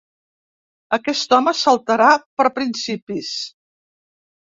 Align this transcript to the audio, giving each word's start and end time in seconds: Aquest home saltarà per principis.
Aquest 0.95 1.35
home 1.37 1.53
saltarà 1.59 2.07
per 2.41 2.47
principis. 2.57 3.29